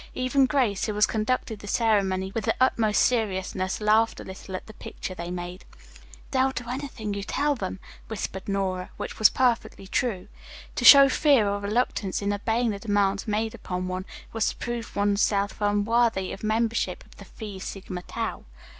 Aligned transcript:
Even 0.15 0.47
Grace, 0.47 0.85
who 0.85 0.95
was 0.95 1.05
conducting 1.05 1.57
the 1.57 1.67
ceremony 1.67 2.31
with 2.33 2.45
the 2.45 2.55
utmost 2.59 3.03
seriousness, 3.03 3.79
laughed 3.79 4.19
a 4.19 4.23
little 4.23 4.55
at 4.55 4.65
the 4.65 4.73
picture 4.73 5.13
they 5.13 5.29
made. 5.29 5.63
"They'll 6.31 6.49
do 6.53 6.67
anything 6.67 7.13
you 7.13 7.21
tell 7.21 7.53
them," 7.53 7.79
whispered 8.07 8.49
Nora. 8.49 8.89
Which 8.97 9.19
was 9.19 9.29
perfectly 9.29 9.85
true. 9.85 10.27
To 10.73 10.83
show 10.83 11.07
fear 11.07 11.47
or 11.47 11.59
reluctance 11.59 12.19
in 12.19 12.33
obeying 12.33 12.71
the 12.71 12.79
demands 12.79 13.27
made 13.27 13.53
upon 13.53 13.87
one, 13.87 14.05
was 14.33 14.49
to 14.49 14.55
prove 14.55 14.95
one's 14.95 15.21
self 15.21 15.61
unworthy 15.61 16.31
of 16.33 16.43
membership 16.43 17.03
in 17.03 17.11
the 17.17 17.25
Phi 17.25 17.59
Sigma 17.59 18.01
Tau. 18.01 18.45